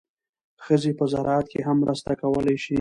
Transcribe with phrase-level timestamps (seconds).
[0.63, 2.69] ښځې په زراعت کې هم مرسته کولی شي.